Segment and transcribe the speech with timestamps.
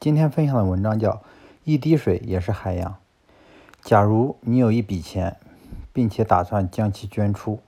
[0.00, 1.10] 今天分享的文章叫
[1.62, 2.92] 《一滴水也是海洋》。
[3.82, 5.36] 假如你有一笔钱，
[5.92, 7.60] 并且打算将其捐出，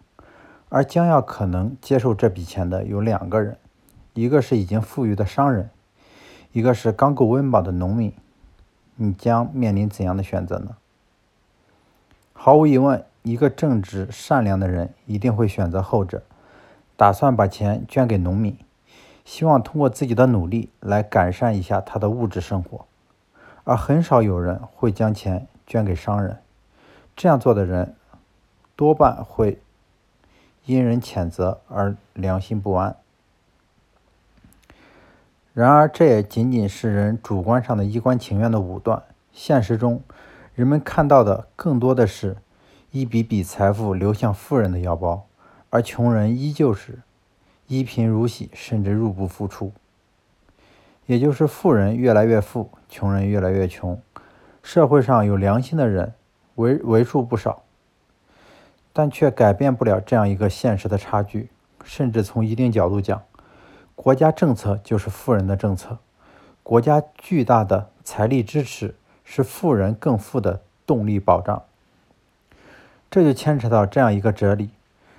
[0.71, 3.59] 而将要可能接受这笔钱的有两个人，
[4.15, 5.69] 一个是已经富裕的商人，
[6.53, 8.15] 一个是刚够温饱的农民，
[8.97, 10.77] 你将面临怎样的选择呢？
[12.33, 16.23] 毫无疑问，一个正直善良的人一定会选择后者，
[16.97, 18.57] 打算把钱捐给农民。
[19.25, 22.87] 希望通过自己的努力来改善一下他的物质生活，
[23.65, 26.39] 而很少有人会将钱捐给商人。
[27.15, 27.95] 这样做的人
[28.75, 29.61] 多半会
[30.65, 32.97] 因人谴责而良心不安。
[35.55, 39.03] 然而，这也仅仅是人主观上的一厢情愿的武断。
[39.33, 40.03] 现实中，
[40.55, 42.39] 人们看到的更多的是
[42.91, 45.27] 一笔笔财富流向富人的腰包，
[45.69, 47.01] 而穷人依旧是。
[47.67, 49.73] 一贫如洗，甚至入不敷出。
[51.07, 54.01] 也就是富人越来越富，穷人越来越穷。
[54.63, 56.15] 社会上有良心的人
[56.55, 57.65] 为为数不少，
[58.93, 61.49] 但却改变不了这样一个现实的差距。
[61.85, 63.23] 甚至从一定角度讲，
[63.97, 65.99] 国家政策就是富人的政策。
[66.63, 71.65] 国家巨大的财力支持是富人更富的动力保障。
[73.11, 74.71] 这就牵扯到这样一个哲理：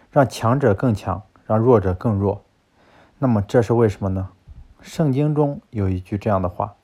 [0.09, 1.21] 让强者更强。
[1.45, 2.41] 让弱者更弱，
[3.19, 4.29] 那么这是为什么呢？
[4.81, 6.75] 圣经中有一句这样的话：“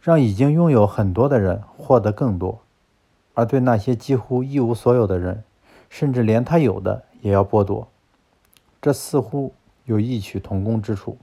[0.00, 2.60] 让已经拥有很多的人获得更多，
[3.34, 5.44] 而对那些几乎一无所有的人，
[5.88, 7.88] 甚至连他有的也要剥夺。”
[8.80, 11.16] 这似乎有异曲同工之处。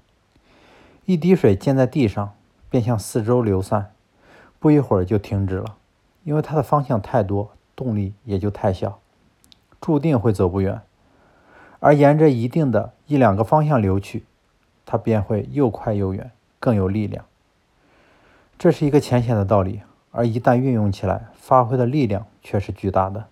[1.05, 2.33] 一滴水溅在地上，
[2.69, 3.91] 便向四周流散，
[4.59, 5.77] 不一会儿就停止了，
[6.23, 8.99] 因为它的方向太多，动力也就太小，
[9.79, 10.81] 注定会走不远。
[11.81, 14.23] 而沿着一定的一两个方向流去，
[14.85, 16.29] 它便会又快又远，
[16.59, 17.25] 更有力量。
[18.59, 23.25] 这是一个浅显的道理，而一旦运用起来，发挥的力量却是巨大的。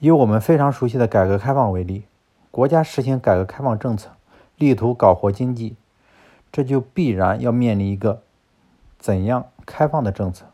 [0.00, 2.04] 以我们非常熟悉的改革开放为例，
[2.50, 4.10] 国家实行改革开放政策，
[4.56, 5.76] 力图搞活经济，
[6.52, 8.20] 这就必然要面临一个
[8.98, 10.44] 怎样开放的政策？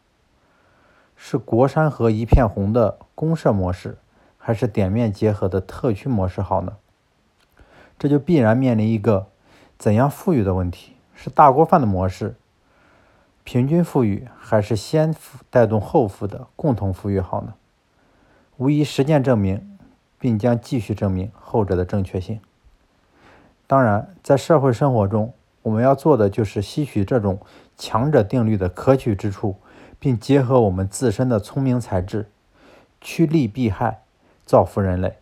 [1.17, 3.99] 是国山河一片红的公社模式？
[4.45, 6.73] 还是点面结合的特区模式好呢？
[7.97, 9.29] 这就必然面临一个
[9.79, 12.35] 怎样富裕的问题：是大锅饭的模式，
[13.45, 17.55] 平均富裕，还是先富带动后富的共同富裕好呢？
[18.57, 19.79] 无疑，实践证明，
[20.19, 22.41] 并将继续证明后者的正确性。
[23.69, 25.33] 当然，在社会生活中，
[25.63, 27.39] 我们要做的就是吸取这种
[27.77, 29.55] 强者定律的可取之处，
[30.01, 32.29] 并结合我们自身的聪明才智，
[33.01, 34.02] 趋利避害。
[34.45, 35.19] 造福人类。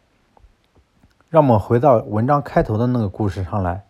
[1.29, 3.85] 让我们回到文章开头的那个故事上来。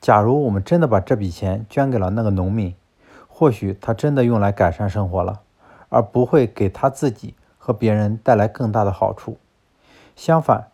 [0.00, 2.74] 假如我们真的把这笔钱捐给了那个农民，
[3.26, 5.40] 或许他真的用来改善生活了，
[5.88, 9.38] 而不会给他自己和别人带来更大的好处。
[10.14, 10.68] 相反，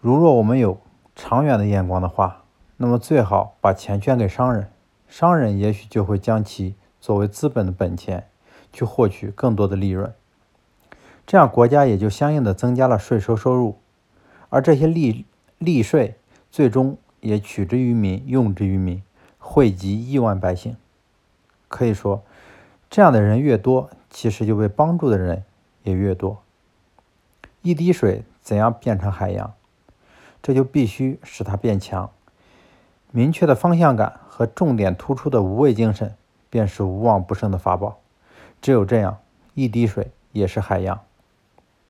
[0.00, 0.78] 如若我们有
[1.14, 2.42] 长远的眼光的话，
[2.78, 4.68] 那么最好把钱捐给商人，
[5.06, 8.28] 商人也许就会将其作为资本的本钱，
[8.72, 10.12] 去获取更多的利润。
[11.26, 13.76] 这样，国家也就相应的增加了税收收入，
[14.48, 15.26] 而这些利
[15.58, 16.14] 利税
[16.52, 19.02] 最终也取之于民，用之于民，
[19.40, 20.76] 惠及亿万百姓。
[21.66, 22.22] 可以说，
[22.88, 25.42] 这样的人越多，其实就被帮助的人
[25.82, 26.40] 也越多。
[27.62, 29.52] 一滴水怎样变成海洋？
[30.40, 32.08] 这就必须使它变强。
[33.10, 36.14] 明确的方向感和重点突出的无畏精神，
[36.48, 37.98] 便是无往不胜的法宝。
[38.62, 39.18] 只有这样，
[39.54, 41.00] 一滴水也是海洋。